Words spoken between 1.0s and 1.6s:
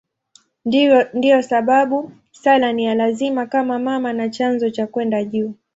Ndiyo